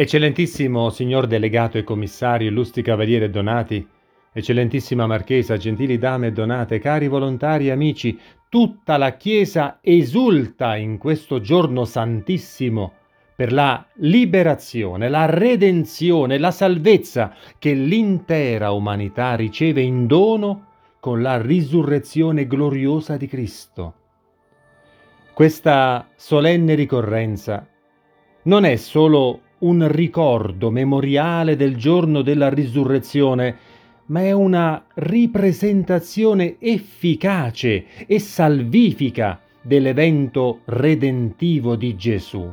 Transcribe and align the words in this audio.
Eccellentissimo 0.00 0.90
signor 0.90 1.26
delegato 1.26 1.76
e 1.76 1.82
commissario, 1.82 2.48
illustri 2.48 2.82
cavalieri 2.82 3.24
e 3.24 3.30
donati, 3.30 3.84
eccellentissima 4.32 5.08
marchesa, 5.08 5.56
gentili 5.56 5.98
dame 5.98 6.28
e 6.28 6.32
donate, 6.32 6.78
cari 6.78 7.08
volontari 7.08 7.66
e 7.66 7.72
amici, 7.72 8.16
tutta 8.48 8.96
la 8.96 9.16
Chiesa 9.16 9.80
esulta 9.80 10.76
in 10.76 10.98
questo 10.98 11.40
giorno 11.40 11.84
santissimo 11.84 12.92
per 13.34 13.52
la 13.52 13.84
liberazione, 13.94 15.08
la 15.08 15.26
redenzione, 15.26 16.38
la 16.38 16.52
salvezza 16.52 17.34
che 17.58 17.72
l'intera 17.72 18.70
umanità 18.70 19.34
riceve 19.34 19.80
in 19.80 20.06
dono 20.06 20.66
con 21.00 21.22
la 21.22 21.42
risurrezione 21.42 22.46
gloriosa 22.46 23.16
di 23.16 23.26
Cristo. 23.26 23.94
Questa 25.34 26.06
solenne 26.14 26.76
ricorrenza 26.76 27.66
non 28.42 28.64
è 28.64 28.76
solo 28.76 29.40
un 29.60 29.88
ricordo 29.90 30.70
memoriale 30.70 31.56
del 31.56 31.76
giorno 31.76 32.22
della 32.22 32.48
risurrezione, 32.48 33.56
ma 34.06 34.20
è 34.20 34.32
una 34.32 34.84
ripresentazione 34.94 36.56
efficace 36.58 37.86
e 38.06 38.18
salvifica 38.18 39.40
dell'evento 39.60 40.60
redentivo 40.66 41.76
di 41.76 41.96
Gesù. 41.96 42.50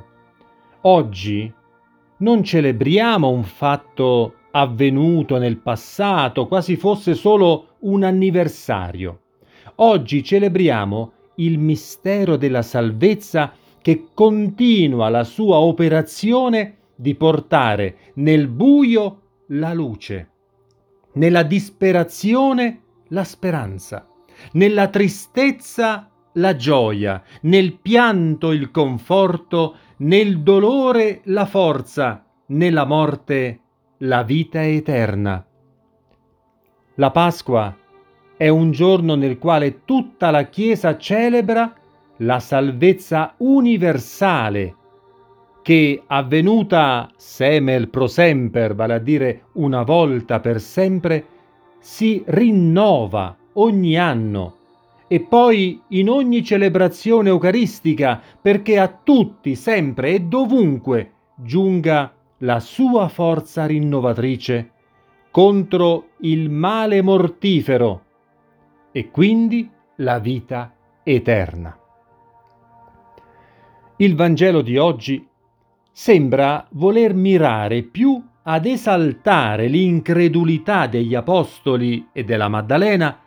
Oggi 0.81 1.51
non 2.17 2.43
celebriamo 2.43 3.29
un 3.29 3.43
fatto 3.43 4.33
avvenuto 4.51 5.37
nel 5.37 5.57
passato, 5.57 6.47
quasi 6.47 6.75
fosse 6.75 7.13
solo 7.13 7.75
un 7.79 8.03
anniversario. 8.03 9.19
Oggi 9.75 10.23
celebriamo 10.23 11.11
il 11.35 11.59
mistero 11.59 12.37
della 12.37 12.61
salvezza 12.61 13.53
che 13.81 14.07
continua 14.13 15.09
la 15.09 15.23
sua 15.23 15.57
operazione 15.57 16.77
di 16.95 17.15
portare 17.15 17.97
nel 18.15 18.47
buio 18.47 19.21
la 19.47 19.73
luce, 19.73 20.29
nella 21.13 21.43
disperazione 21.43 22.81
la 23.09 23.23
speranza, 23.23 24.07
nella 24.53 24.87
tristezza 24.87 26.09
la 26.33 26.55
gioia, 26.55 27.21
nel 27.41 27.77
pianto 27.79 28.51
il 28.51 28.71
conforto, 28.71 29.75
nel 29.97 30.41
dolore 30.41 31.21
la 31.25 31.45
forza, 31.45 32.25
nella 32.47 32.85
morte 32.85 33.59
la 33.99 34.23
vita 34.23 34.63
eterna. 34.65 35.45
La 36.95 37.11
Pasqua 37.11 37.75
è 38.37 38.47
un 38.49 38.71
giorno 38.71 39.15
nel 39.15 39.37
quale 39.37 39.83
tutta 39.85 40.31
la 40.31 40.43
Chiesa 40.43 40.97
celebra 40.97 41.73
la 42.17 42.39
salvezza 42.39 43.33
universale 43.37 44.75
che 45.65 46.03
avvenuta 46.05 47.09
semel 47.15 47.89
pro 47.89 48.05
semper, 48.05 48.75
vale 48.75 48.93
a 48.93 48.99
dire 48.99 49.45
una 49.53 49.81
volta 49.81 50.39
per 50.39 50.61
sempre, 50.61 51.25
si 51.79 52.21
rinnova 52.23 53.35
ogni 53.53 53.97
anno 53.97 54.57
e 55.07 55.21
poi 55.21 55.81
in 55.87 56.07
ogni 56.07 56.43
celebrazione 56.43 57.29
eucaristica 57.29 58.21
perché 58.39 58.77
a 58.77 58.95
tutti, 59.03 59.55
sempre 59.55 60.11
e 60.11 60.19
dovunque 60.19 61.13
giunga 61.35 62.13
la 62.41 62.59
sua 62.59 63.07
forza 63.07 63.65
rinnovatrice 63.65 64.69
contro 65.31 66.09
il 66.19 66.51
male 66.51 67.01
mortifero 67.01 68.03
e 68.91 69.09
quindi 69.09 69.67
la 69.95 70.19
vita 70.19 70.75
eterna. 71.01 71.75
Il 73.97 74.15
Vangelo 74.15 74.61
di 74.61 74.77
oggi 74.77 75.33
sembra 75.97 76.67
voler 76.71 77.13
mirare 77.13 77.81
più 77.81 78.21
ad 78.43 78.65
esaltare 78.65 79.67
l'incredulità 79.67 80.87
degli 80.87 81.15
apostoli 81.15 82.09
e 82.11 82.25
della 82.25 82.49
Maddalena 82.49 83.17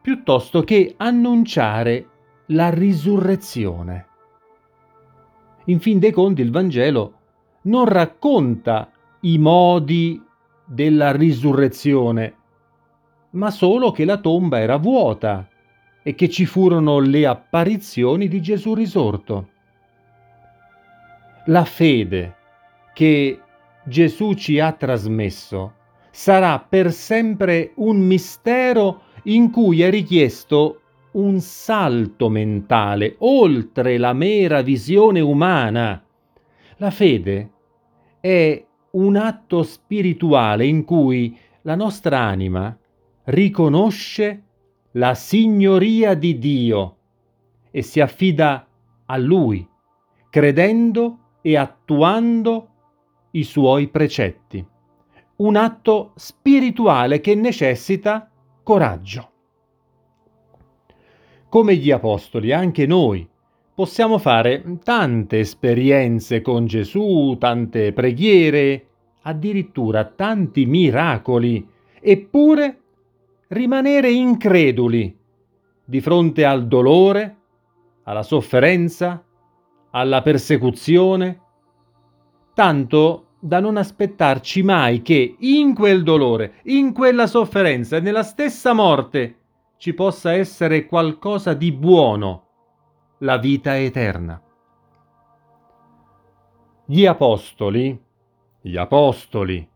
piuttosto 0.00 0.62
che 0.62 0.94
annunciare 0.96 2.06
la 2.46 2.70
risurrezione. 2.70 4.06
In 5.66 5.78
fin 5.80 5.98
dei 5.98 6.10
conti 6.10 6.40
il 6.40 6.50
Vangelo 6.50 7.12
non 7.64 7.84
racconta 7.84 8.90
i 9.20 9.36
modi 9.36 10.18
della 10.64 11.12
risurrezione, 11.12 12.34
ma 13.32 13.50
solo 13.50 13.90
che 13.90 14.06
la 14.06 14.16
tomba 14.16 14.58
era 14.58 14.78
vuota 14.78 15.46
e 16.02 16.14
che 16.14 16.30
ci 16.30 16.46
furono 16.46 16.98
le 16.98 17.26
apparizioni 17.26 18.26
di 18.26 18.40
Gesù 18.40 18.72
risorto 18.72 19.48
la 21.50 21.64
fede 21.64 22.36
che 22.94 23.40
Gesù 23.84 24.34
ci 24.34 24.60
ha 24.60 24.72
trasmesso 24.72 25.74
sarà 26.10 26.60
per 26.60 26.92
sempre 26.92 27.72
un 27.76 27.98
mistero 27.98 29.02
in 29.24 29.50
cui 29.50 29.82
è 29.82 29.90
richiesto 29.90 30.80
un 31.12 31.40
salto 31.40 32.28
mentale 32.28 33.16
oltre 33.18 33.98
la 33.98 34.12
mera 34.12 34.62
visione 34.62 35.18
umana. 35.18 36.00
La 36.76 36.90
fede 36.90 37.50
è 38.20 38.64
un 38.92 39.16
atto 39.16 39.64
spirituale 39.64 40.66
in 40.66 40.84
cui 40.84 41.36
la 41.62 41.74
nostra 41.74 42.20
anima 42.20 42.76
riconosce 43.24 44.42
la 44.92 45.14
signoria 45.14 46.14
di 46.14 46.38
Dio 46.38 46.96
e 47.72 47.82
si 47.82 48.00
affida 48.00 48.66
a 49.06 49.16
Lui, 49.16 49.66
credendo 50.28 51.19
e 51.40 51.56
attuando 51.56 52.68
i 53.32 53.44
suoi 53.44 53.88
precetti. 53.88 54.64
Un 55.36 55.56
atto 55.56 56.12
spirituale 56.16 57.20
che 57.20 57.34
necessita 57.34 58.30
coraggio. 58.62 59.30
Come 61.48 61.76
gli 61.76 61.90
apostoli, 61.90 62.52
anche 62.52 62.86
noi 62.86 63.28
possiamo 63.74 64.18
fare 64.18 64.62
tante 64.84 65.38
esperienze 65.38 66.42
con 66.42 66.66
Gesù, 66.66 67.36
tante 67.38 67.92
preghiere, 67.92 68.86
addirittura 69.22 70.04
tanti 70.04 70.66
miracoli, 70.66 71.66
eppure 71.98 72.80
rimanere 73.48 74.10
increduli 74.10 75.16
di 75.84 76.00
fronte 76.00 76.44
al 76.44 76.68
dolore, 76.68 77.36
alla 78.04 78.22
sofferenza, 78.22 79.24
alla 79.90 80.22
persecuzione, 80.22 81.40
tanto 82.54 83.26
da 83.40 83.58
non 83.58 83.76
aspettarci 83.76 84.62
mai 84.62 85.02
che 85.02 85.36
in 85.38 85.74
quel 85.74 86.02
dolore, 86.02 86.60
in 86.64 86.92
quella 86.92 87.26
sofferenza 87.26 87.96
e 87.96 88.00
nella 88.00 88.22
stessa 88.22 88.72
morte 88.72 89.36
ci 89.78 89.94
possa 89.94 90.32
essere 90.32 90.84
qualcosa 90.84 91.54
di 91.54 91.72
buono, 91.72 92.48
la 93.18 93.38
vita 93.38 93.78
eterna. 93.78 94.40
Gli 96.84 97.06
apostoli, 97.06 97.98
gli 98.60 98.76
apostoli, 98.76 99.66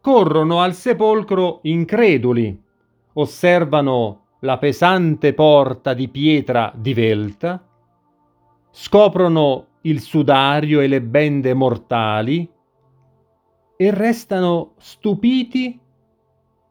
corrono 0.00 0.60
al 0.60 0.74
sepolcro 0.74 1.60
increduli, 1.62 2.62
osservano 3.14 4.24
la 4.40 4.58
pesante 4.58 5.32
porta 5.32 5.94
di 5.94 6.08
pietra 6.08 6.72
divelta, 6.74 7.62
scoprono 8.70 9.66
il 9.82 10.00
sudario 10.00 10.80
e 10.80 10.86
le 10.86 11.00
bende 11.00 11.54
mortali 11.54 12.48
e 13.76 13.90
restano 13.90 14.74
stupiti 14.78 15.78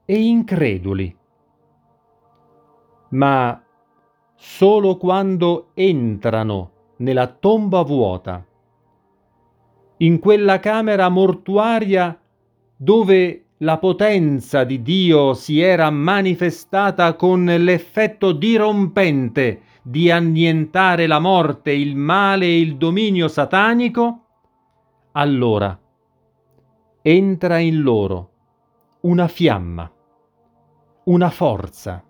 e 0.06 0.22
increduli. 0.22 1.18
Ma 3.10 3.63
solo 4.36 4.98
quando 4.98 5.72
entrano 5.74 6.72
nella 6.98 7.28
tomba 7.28 7.81
vuota, 7.81 8.45
in 9.98 10.19
quella 10.19 10.60
camera 10.60 11.10
mortuaria 11.10 12.19
dove 12.75 13.49
la 13.61 13.77
potenza 13.77 14.63
di 14.63 14.81
Dio 14.81 15.33
si 15.33 15.59
era 15.59 15.89
manifestata 15.89 17.15
con 17.15 17.44
l'effetto 17.44 18.31
dirompente 18.31 19.61
di 19.81 20.09
annientare 20.09 21.07
la 21.07 21.19
morte, 21.19 21.71
il 21.71 21.95
male 21.95 22.45
e 22.45 22.59
il 22.59 22.77
dominio 22.77 23.27
satanico, 23.27 24.25
allora 25.13 25.77
entra 27.01 27.57
in 27.57 27.81
loro 27.81 28.31
una 29.01 29.27
fiamma, 29.27 29.91
una 31.06 31.29
forza, 31.29 32.03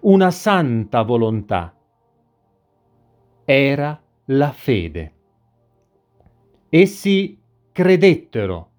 una 0.00 0.30
santa 0.30 1.02
volontà. 1.02 1.74
Era 3.44 4.00
la 4.26 4.50
fede. 4.52 5.14
Essi 6.68 7.38
credettero. 7.70 8.71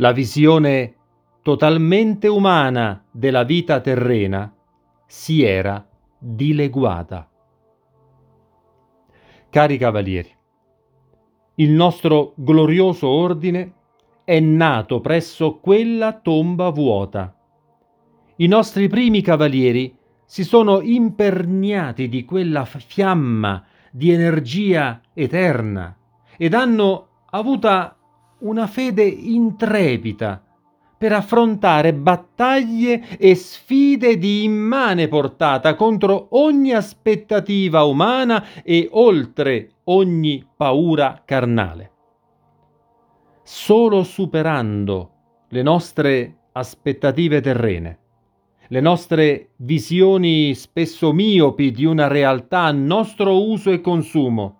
La 0.00 0.12
visione 0.12 0.94
totalmente 1.42 2.26
umana 2.26 3.04
della 3.10 3.42
vita 3.42 3.80
terrena 3.80 4.50
si 5.04 5.42
era 5.42 5.86
dileguata. 6.18 7.28
Cari 9.50 9.76
cavalieri, 9.76 10.34
Il 11.56 11.72
nostro 11.72 12.32
glorioso 12.36 13.08
ordine 13.08 13.74
è 14.24 14.40
nato 14.40 15.00
presso 15.00 15.58
quella 15.58 16.14
tomba 16.14 16.70
vuota. 16.70 17.36
I 18.36 18.46
nostri 18.46 18.88
primi 18.88 19.20
cavalieri 19.20 19.94
si 20.24 20.44
sono 20.44 20.80
imperniati 20.80 22.08
di 22.08 22.24
quella 22.24 22.64
fiamma 22.64 23.66
di 23.90 24.10
energia 24.12 25.02
eterna 25.12 25.94
ed 26.38 26.54
hanno 26.54 27.08
avuta 27.26 27.99
una 28.40 28.66
fede 28.66 29.04
intrepida 29.04 30.42
per 31.00 31.14
affrontare 31.14 31.94
battaglie 31.94 33.16
e 33.18 33.34
sfide 33.34 34.18
di 34.18 34.44
immane 34.44 35.08
portata 35.08 35.74
contro 35.74 36.28
ogni 36.32 36.72
aspettativa 36.72 37.84
umana 37.84 38.62
e 38.62 38.86
oltre 38.92 39.76
ogni 39.84 40.46
paura 40.54 41.22
carnale. 41.24 41.92
Solo 43.42 44.04
superando 44.04 45.10
le 45.48 45.62
nostre 45.62 46.36
aspettative 46.52 47.40
terrene, 47.40 47.98
le 48.68 48.80
nostre 48.80 49.52
visioni 49.56 50.54
spesso 50.54 51.12
miopi 51.12 51.70
di 51.70 51.86
una 51.86 52.08
realtà 52.08 52.64
a 52.64 52.72
nostro 52.72 53.42
uso 53.42 53.70
e 53.70 53.80
consumo, 53.80 54.59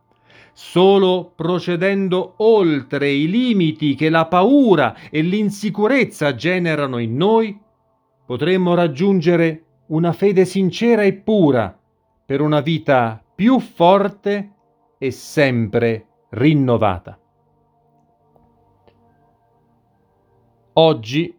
Solo 0.52 1.32
procedendo 1.34 2.34
oltre 2.38 3.10
i 3.10 3.28
limiti 3.28 3.94
che 3.94 4.10
la 4.10 4.26
paura 4.26 4.94
e 5.10 5.22
l'insicurezza 5.22 6.34
generano 6.34 6.98
in 6.98 7.16
noi, 7.16 7.58
potremmo 8.26 8.74
raggiungere 8.74 9.64
una 9.86 10.12
fede 10.12 10.44
sincera 10.44 11.02
e 11.02 11.14
pura 11.14 11.76
per 12.24 12.40
una 12.40 12.60
vita 12.60 13.22
più 13.34 13.58
forte 13.58 14.52
e 14.98 15.10
sempre 15.10 16.06
rinnovata. 16.30 17.18
Oggi 20.74 21.36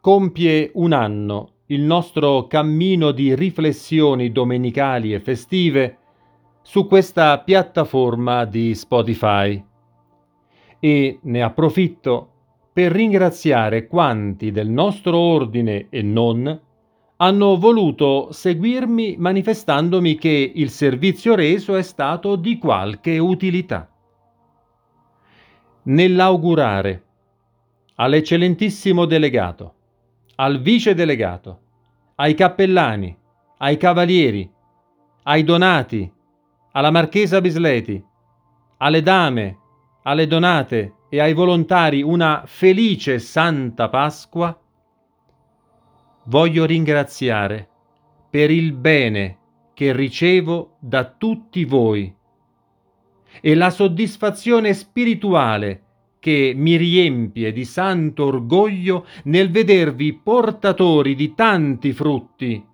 compie 0.00 0.70
un 0.74 0.92
anno 0.92 1.52
il 1.72 1.80
nostro 1.80 2.46
cammino 2.48 3.12
di 3.12 3.34
riflessioni 3.34 4.30
domenicali 4.30 5.14
e 5.14 5.20
festive 5.20 5.98
su 6.62 6.86
questa 6.86 7.38
piattaforma 7.40 8.44
di 8.44 8.74
Spotify 8.74 9.62
e 10.78 11.18
ne 11.20 11.42
approfitto 11.42 12.28
per 12.72 12.92
ringraziare 12.92 13.86
quanti 13.86 14.50
del 14.50 14.68
nostro 14.68 15.18
ordine 15.18 15.88
e 15.90 16.02
non 16.02 16.60
hanno 17.16 17.56
voluto 17.56 18.32
seguirmi 18.32 19.16
manifestandomi 19.18 20.16
che 20.16 20.52
il 20.54 20.70
servizio 20.70 21.34
reso 21.34 21.76
è 21.76 21.82
stato 21.82 22.34
di 22.36 22.58
qualche 22.58 23.18
utilità. 23.18 23.88
Nell'augurare 25.84 27.04
all'eccellentissimo 27.96 29.04
delegato, 29.04 29.74
al 30.36 30.60
vice 30.60 30.94
delegato, 30.94 31.60
ai 32.16 32.34
cappellani, 32.34 33.16
ai 33.58 33.76
cavalieri, 33.76 34.50
ai 35.24 35.44
donati, 35.44 36.12
alla 36.72 36.90
Marchesa 36.90 37.40
Bisleti, 37.40 38.02
alle 38.78 39.02
dame, 39.02 39.58
alle 40.02 40.26
donate 40.26 40.94
e 41.08 41.20
ai 41.20 41.34
volontari 41.34 42.02
una 42.02 42.42
felice 42.46 43.18
Santa 43.18 43.88
Pasqua, 43.88 44.58
voglio 46.24 46.64
ringraziare 46.64 47.68
per 48.30 48.50
il 48.50 48.72
bene 48.72 49.38
che 49.74 49.92
ricevo 49.92 50.76
da 50.80 51.04
tutti 51.04 51.64
voi 51.64 52.14
e 53.40 53.54
la 53.54 53.70
soddisfazione 53.70 54.72
spirituale 54.72 55.84
che 56.18 56.52
mi 56.54 56.76
riempie 56.76 57.52
di 57.52 57.64
santo 57.64 58.26
orgoglio 58.26 59.06
nel 59.24 59.50
vedervi 59.50 60.14
portatori 60.14 61.14
di 61.14 61.34
tanti 61.34 61.92
frutti 61.92 62.64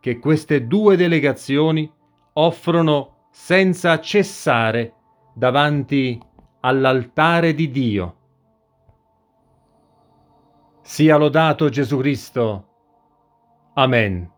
che 0.00 0.18
queste 0.18 0.66
due 0.66 0.96
delegazioni 0.96 1.90
offrono 2.34 3.13
senza 3.36 3.98
cessare 3.98 4.94
davanti 5.34 6.20
all'altare 6.60 7.52
di 7.52 7.68
Dio. 7.68 8.16
Sia 10.82 11.16
lodato 11.16 11.68
Gesù 11.68 11.98
Cristo. 11.98 12.68
Amen. 13.74 14.33